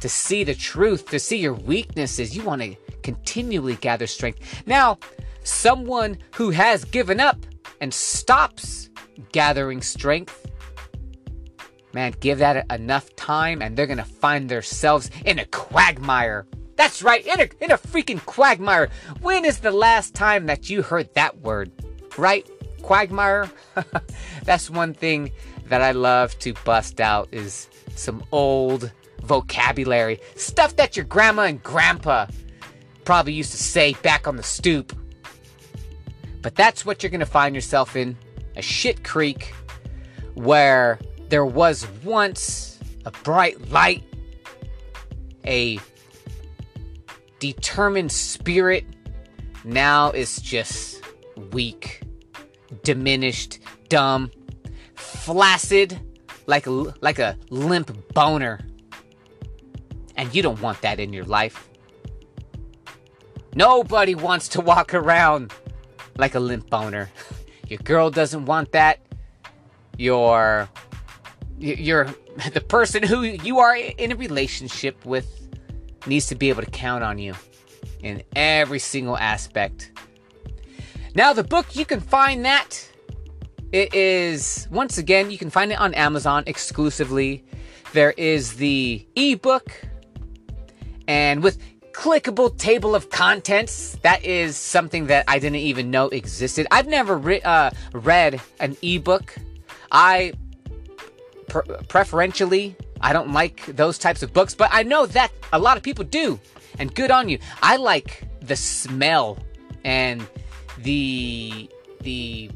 to 0.00 0.08
see 0.08 0.42
the 0.42 0.54
truth, 0.54 1.06
to 1.10 1.18
see 1.18 1.38
your 1.38 1.54
weaknesses. 1.54 2.36
You 2.36 2.44
want 2.44 2.62
to 2.62 2.76
continually 3.02 3.76
gather 3.76 4.06
strength. 4.06 4.66
Now, 4.66 4.98
someone 5.44 6.18
who 6.34 6.50
has 6.50 6.84
given 6.84 7.20
up 7.20 7.36
and 7.80 7.92
stops 7.92 8.87
gathering 9.32 9.82
strength, 9.82 10.50
man, 11.92 12.14
give 12.20 12.38
that 12.38 12.70
enough 12.70 13.14
time 13.16 13.62
and 13.62 13.76
they're 13.76 13.86
going 13.86 13.98
to 13.98 14.04
find 14.04 14.48
themselves 14.48 15.10
in 15.24 15.38
a 15.38 15.44
quagmire. 15.46 16.46
That's 16.76 17.02
right, 17.02 17.26
in 17.26 17.40
a, 17.40 17.48
in 17.60 17.72
a 17.72 17.78
freaking 17.78 18.24
quagmire. 18.24 18.88
When 19.20 19.44
is 19.44 19.58
the 19.58 19.72
last 19.72 20.14
time 20.14 20.46
that 20.46 20.70
you 20.70 20.82
heard 20.82 21.12
that 21.14 21.38
word? 21.38 21.72
Right? 22.16 22.48
Quagmire? 22.82 23.50
That's 24.44 24.70
one 24.70 24.94
thing 24.94 25.32
that 25.66 25.82
I 25.82 25.90
love 25.90 26.38
to 26.40 26.54
bust 26.64 27.00
out 27.00 27.28
is 27.32 27.68
some 27.96 28.22
old 28.30 28.92
vocabulary. 29.22 30.20
Stuff 30.36 30.76
that 30.76 30.96
your 30.96 31.04
grandma 31.04 31.42
and 31.42 31.62
grandpa 31.62 32.26
probably 33.04 33.32
used 33.32 33.50
to 33.50 33.56
say 33.56 33.94
back 34.02 34.28
on 34.28 34.36
the 34.36 34.42
stoop. 34.42 34.96
But 36.42 36.54
that's 36.54 36.86
what 36.86 37.02
you're 37.02 37.10
going 37.10 37.20
to 37.20 37.26
find 37.26 37.54
yourself 37.54 37.96
in 37.96 38.16
a 38.58 38.62
shit 38.62 39.04
creek 39.04 39.54
where 40.34 40.98
there 41.28 41.46
was 41.46 41.86
once 42.04 42.78
a 43.04 43.10
bright 43.22 43.70
light, 43.70 44.02
a 45.46 45.78
determined 47.38 48.10
spirit, 48.10 48.84
now 49.64 50.10
is 50.10 50.36
just 50.42 51.02
weak, 51.52 52.02
diminished, 52.82 53.60
dumb, 53.88 54.30
flaccid, 54.96 55.98
like 56.46 56.66
a, 56.66 56.70
like 56.70 57.20
a 57.20 57.36
limp 57.50 58.12
boner. 58.12 58.60
And 60.16 60.34
you 60.34 60.42
don't 60.42 60.60
want 60.60 60.82
that 60.82 60.98
in 60.98 61.12
your 61.12 61.24
life. 61.24 61.68
Nobody 63.54 64.16
wants 64.16 64.48
to 64.48 64.60
walk 64.60 64.94
around 64.94 65.52
like 66.16 66.34
a 66.34 66.40
limp 66.40 66.68
boner. 66.68 67.08
Your 67.68 67.78
girl 67.78 68.10
doesn't 68.10 68.46
want 68.46 68.72
that. 68.72 68.98
Your 69.96 70.68
your 71.58 72.08
the 72.52 72.60
person 72.60 73.02
who 73.02 73.22
you 73.22 73.58
are 73.58 73.76
in 73.76 74.12
a 74.12 74.16
relationship 74.16 75.04
with 75.04 75.26
needs 76.06 76.26
to 76.26 76.34
be 76.34 76.48
able 76.48 76.62
to 76.62 76.70
count 76.70 77.04
on 77.04 77.18
you 77.18 77.34
in 78.00 78.22
every 78.34 78.78
single 78.78 79.16
aspect. 79.16 79.92
Now 81.14 81.32
the 81.32 81.44
book 81.44 81.76
you 81.76 81.84
can 81.84 82.00
find 82.00 82.44
that 82.44 82.88
it 83.72 83.92
is 83.94 84.66
once 84.70 84.96
again 84.98 85.30
you 85.30 85.38
can 85.38 85.50
find 85.50 85.72
it 85.72 85.78
on 85.78 85.94
Amazon 85.94 86.44
exclusively. 86.46 87.44
There 87.92 88.12
is 88.16 88.54
the 88.54 89.06
ebook 89.16 89.72
and 91.06 91.42
with 91.42 91.58
clickable 91.98 92.56
table 92.56 92.94
of 92.94 93.10
contents. 93.10 93.98
That 94.02 94.24
is 94.24 94.56
something 94.56 95.08
that 95.08 95.24
I 95.26 95.40
didn't 95.40 95.56
even 95.56 95.90
know 95.90 96.06
existed. 96.10 96.68
I've 96.70 96.86
never 96.86 97.18
re- 97.18 97.42
uh, 97.42 97.70
read 97.92 98.40
an 98.60 98.76
ebook. 98.82 99.34
I 99.90 100.32
preferentially 101.48 102.76
I 103.00 103.12
don't 103.12 103.32
like 103.32 103.66
those 103.66 103.98
types 103.98 104.22
of 104.22 104.32
books, 104.32 104.54
but 104.54 104.68
I 104.72 104.84
know 104.84 105.06
that 105.06 105.32
a 105.52 105.58
lot 105.58 105.76
of 105.76 105.82
people 105.82 106.04
do, 106.04 106.38
and 106.78 106.94
good 106.94 107.10
on 107.10 107.28
you. 107.28 107.40
I 107.62 107.76
like 107.76 108.28
the 108.42 108.54
smell 108.54 109.36
and 109.82 110.24
the 110.78 111.68
the 112.02 112.48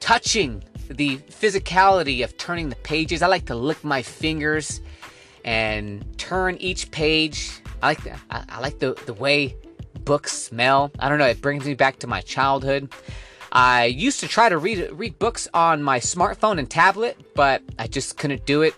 touching, 0.00 0.62
the 0.90 1.16
physicality 1.40 2.22
of 2.24 2.36
turning 2.36 2.68
the 2.68 2.76
pages. 2.76 3.22
I 3.22 3.26
like 3.28 3.46
to 3.46 3.54
lick 3.54 3.82
my 3.84 4.02
fingers 4.02 4.82
and 5.46 6.04
turn 6.18 6.58
each 6.58 6.90
page 6.90 7.61
I 7.82 7.88
like 7.88 8.04
the, 8.04 8.12
I, 8.30 8.44
I 8.48 8.60
like 8.60 8.78
the, 8.78 8.94
the 9.06 9.14
way 9.14 9.56
books 10.04 10.32
smell. 10.32 10.90
I 10.98 11.08
don't 11.08 11.18
know, 11.18 11.26
it 11.26 11.42
brings 11.42 11.64
me 11.64 11.74
back 11.74 11.98
to 12.00 12.06
my 12.06 12.20
childhood. 12.20 12.92
I 13.50 13.86
used 13.86 14.20
to 14.20 14.28
try 14.28 14.48
to 14.48 14.56
read 14.56 14.90
read 14.92 15.18
books 15.18 15.46
on 15.52 15.82
my 15.82 16.00
smartphone 16.00 16.58
and 16.58 16.70
tablet, 16.70 17.20
but 17.34 17.62
I 17.78 17.86
just 17.86 18.16
couldn't 18.16 18.46
do 18.46 18.62
it. 18.62 18.74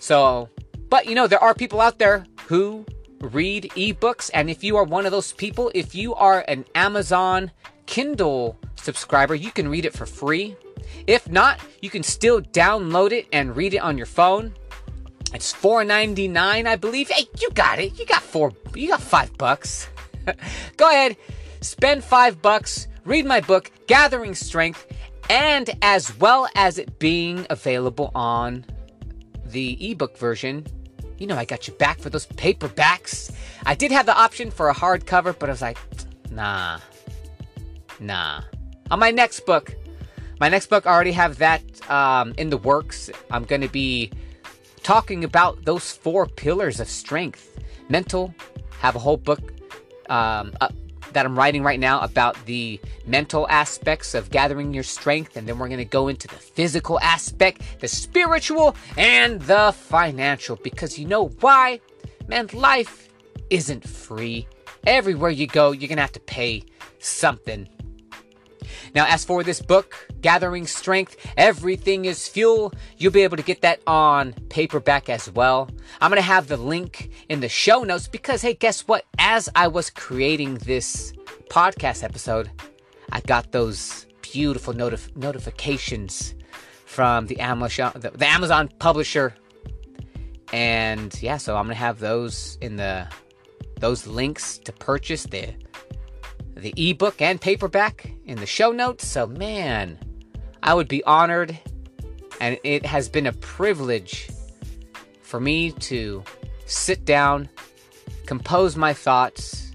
So, 0.00 0.48
but 0.88 1.06
you 1.06 1.14
know, 1.14 1.28
there 1.28 1.42
are 1.42 1.54
people 1.54 1.80
out 1.80 1.98
there 1.98 2.26
who 2.46 2.84
read 3.20 3.70
ebooks, 3.76 4.30
and 4.34 4.50
if 4.50 4.64
you 4.64 4.76
are 4.76 4.84
one 4.84 5.06
of 5.06 5.12
those 5.12 5.32
people, 5.32 5.70
if 5.74 5.94
you 5.94 6.14
are 6.14 6.44
an 6.48 6.64
Amazon 6.74 7.52
Kindle 7.86 8.58
subscriber, 8.76 9.34
you 9.34 9.52
can 9.52 9.68
read 9.68 9.84
it 9.84 9.92
for 9.92 10.06
free. 10.06 10.56
If 11.06 11.30
not, 11.30 11.60
you 11.80 11.90
can 11.90 12.02
still 12.02 12.40
download 12.40 13.12
it 13.12 13.26
and 13.32 13.56
read 13.56 13.74
it 13.74 13.78
on 13.78 13.96
your 13.96 14.06
phone. 14.06 14.54
It's 15.34 15.52
four 15.52 15.84
ninety 15.84 16.28
nine, 16.28 16.66
I 16.66 16.76
believe. 16.76 17.08
Hey, 17.08 17.28
you 17.40 17.50
got 17.50 17.78
it. 17.78 17.98
You 17.98 18.06
got 18.06 18.22
four. 18.22 18.52
You 18.74 18.88
got 18.88 19.00
five 19.00 19.36
bucks. 19.38 19.88
Go 20.76 20.88
ahead, 20.88 21.16
spend 21.60 22.04
five 22.04 22.40
bucks. 22.42 22.88
Read 23.04 23.24
my 23.24 23.40
book, 23.40 23.70
Gathering 23.86 24.34
Strength, 24.34 24.86
and 25.30 25.70
as 25.82 26.16
well 26.18 26.48
as 26.54 26.78
it 26.78 26.98
being 26.98 27.46
available 27.50 28.10
on 28.14 28.64
the 29.46 29.90
ebook 29.90 30.16
version. 30.18 30.66
You 31.18 31.26
know, 31.26 31.36
I 31.36 31.44
got 31.44 31.66
you 31.66 31.74
back 31.74 31.98
for 31.98 32.10
those 32.10 32.26
paperbacks. 32.26 33.34
I 33.66 33.74
did 33.74 33.90
have 33.90 34.06
the 34.06 34.16
option 34.16 34.50
for 34.50 34.68
a 34.68 34.74
hardcover, 34.74 35.36
but 35.36 35.48
I 35.48 35.52
was 35.52 35.62
like, 35.62 35.78
nah, 36.30 36.78
nah. 37.98 38.42
On 38.90 38.98
my 38.98 39.10
next 39.10 39.40
book, 39.40 39.74
my 40.40 40.48
next 40.48 40.66
book, 40.66 40.86
I 40.86 40.92
already 40.92 41.12
have 41.12 41.38
that 41.38 41.62
um, 41.90 42.34
in 42.38 42.50
the 42.50 42.56
works. 42.56 43.10
I'm 43.30 43.44
going 43.44 43.62
to 43.62 43.68
be 43.68 44.12
talking 44.88 45.22
about 45.22 45.66
those 45.66 45.92
four 45.92 46.24
pillars 46.24 46.80
of 46.80 46.88
strength. 46.88 47.60
Mental, 47.90 48.34
have 48.78 48.96
a 48.96 48.98
whole 48.98 49.18
book 49.18 49.52
um, 50.08 50.54
uh, 50.62 50.68
that 51.12 51.26
I'm 51.26 51.38
writing 51.38 51.62
right 51.62 51.78
now 51.78 52.00
about 52.00 52.42
the 52.46 52.80
mental 53.04 53.46
aspects 53.50 54.14
of 54.14 54.30
gathering 54.30 54.72
your 54.72 54.82
strength, 54.82 55.36
and 55.36 55.46
then 55.46 55.58
we're 55.58 55.68
going 55.68 55.76
to 55.76 55.84
go 55.84 56.08
into 56.08 56.26
the 56.26 56.36
physical 56.36 56.98
aspect, 57.00 57.60
the 57.80 57.86
spiritual, 57.86 58.74
and 58.96 59.42
the 59.42 59.74
financial. 59.76 60.56
Because 60.56 60.98
you 60.98 61.06
know 61.06 61.28
why? 61.40 61.82
Man, 62.26 62.48
life 62.54 63.10
isn't 63.50 63.86
free. 63.86 64.48
Everywhere 64.86 65.30
you 65.30 65.48
go, 65.48 65.72
you're 65.72 65.88
going 65.88 65.96
to 65.96 66.02
have 66.02 66.12
to 66.12 66.20
pay 66.20 66.62
something. 66.98 67.68
Now, 68.94 69.06
as 69.06 69.24
for 69.24 69.42
this 69.42 69.60
book, 69.60 69.94
Gathering 70.20 70.66
Strength, 70.66 71.16
Everything 71.36 72.04
is 72.04 72.28
Fuel, 72.28 72.72
you'll 72.96 73.12
be 73.12 73.22
able 73.22 73.36
to 73.36 73.42
get 73.42 73.62
that 73.62 73.80
on 73.86 74.32
paperback 74.48 75.08
as 75.08 75.30
well. 75.30 75.70
I'm 76.00 76.10
going 76.10 76.20
to 76.20 76.26
have 76.26 76.48
the 76.48 76.56
link 76.56 77.10
in 77.28 77.40
the 77.40 77.48
show 77.48 77.82
notes 77.82 78.08
because, 78.08 78.42
hey, 78.42 78.54
guess 78.54 78.86
what? 78.88 79.04
As 79.18 79.48
I 79.54 79.68
was 79.68 79.90
creating 79.90 80.56
this 80.56 81.12
podcast 81.48 82.02
episode, 82.02 82.50
I 83.12 83.20
got 83.20 83.52
those 83.52 84.06
beautiful 84.22 84.74
notif- 84.74 85.16
notifications 85.16 86.34
from 86.84 87.26
the 87.26 87.40
Amazon, 87.40 87.92
the, 87.94 88.10
the 88.10 88.26
Amazon 88.26 88.68
publisher. 88.78 89.34
And 90.52 91.14
yeah, 91.22 91.36
so 91.36 91.56
I'm 91.56 91.64
going 91.64 91.74
to 91.74 91.80
have 91.80 91.98
those 91.98 92.58
in 92.60 92.76
the 92.76 93.06
those 93.80 94.06
links 94.06 94.58
to 94.58 94.72
purchase 94.72 95.24
the 95.24 95.54
the 96.58 96.74
ebook 96.76 97.22
and 97.22 97.40
paperback 97.40 98.10
in 98.24 98.38
the 98.38 98.46
show 98.46 98.72
notes. 98.72 99.06
So, 99.06 99.26
man, 99.26 99.98
I 100.62 100.74
would 100.74 100.88
be 100.88 101.04
honored, 101.04 101.58
and 102.40 102.58
it 102.64 102.84
has 102.84 103.08
been 103.08 103.26
a 103.26 103.32
privilege 103.32 104.28
for 105.22 105.40
me 105.40 105.72
to 105.72 106.24
sit 106.66 107.04
down, 107.04 107.48
compose 108.26 108.76
my 108.76 108.92
thoughts, 108.92 109.72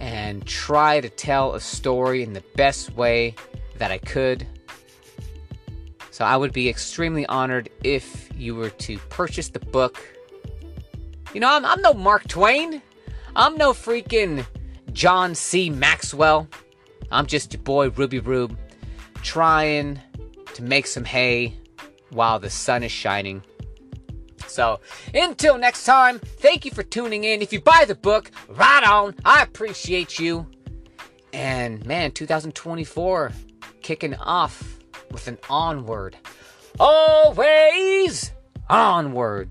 and 0.00 0.46
try 0.46 1.00
to 1.00 1.08
tell 1.08 1.54
a 1.54 1.60
story 1.60 2.22
in 2.22 2.32
the 2.32 2.44
best 2.56 2.94
way 2.94 3.34
that 3.78 3.90
I 3.90 3.98
could. 3.98 4.46
So, 6.10 6.24
I 6.24 6.36
would 6.36 6.52
be 6.52 6.68
extremely 6.68 7.26
honored 7.26 7.68
if 7.82 8.28
you 8.36 8.54
were 8.54 8.70
to 8.70 8.98
purchase 9.08 9.48
the 9.48 9.60
book. 9.60 10.00
You 11.34 11.40
know, 11.40 11.48
I'm, 11.48 11.64
I'm 11.64 11.80
no 11.82 11.94
Mark 11.94 12.28
Twain. 12.28 12.82
I'm 13.34 13.56
no 13.56 13.72
freaking 13.72 14.44
John 14.92 15.34
C. 15.34 15.70
Maxwell. 15.70 16.48
I'm 17.10 17.26
just 17.26 17.52
your 17.52 17.62
boy 17.62 17.90
Ruby 17.90 18.20
Rube, 18.20 18.56
trying 19.22 20.00
to 20.54 20.62
make 20.62 20.86
some 20.86 21.04
hay 21.04 21.56
while 22.10 22.38
the 22.38 22.50
sun 22.50 22.82
is 22.82 22.92
shining. 22.92 23.42
So, 24.46 24.80
until 25.14 25.56
next 25.56 25.84
time, 25.84 26.18
thank 26.18 26.64
you 26.64 26.70
for 26.70 26.82
tuning 26.82 27.24
in. 27.24 27.40
If 27.40 27.52
you 27.52 27.60
buy 27.60 27.84
the 27.86 27.94
book, 27.94 28.30
right 28.48 28.84
on. 28.84 29.14
I 29.24 29.42
appreciate 29.42 30.18
you. 30.18 30.46
And 31.32 31.84
man, 31.86 32.12
2024 32.12 33.32
kicking 33.80 34.14
off 34.16 34.78
with 35.10 35.28
an 35.28 35.38
onward. 35.48 36.16
Always 36.78 38.32
onward. 38.68 39.50